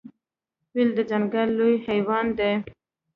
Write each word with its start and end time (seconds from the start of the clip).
فیل 0.71 0.89
د 0.97 0.99
ځنګل 1.09 1.49
لوی 1.59 1.75
حیوان 1.87 2.25
دی. 2.37 2.51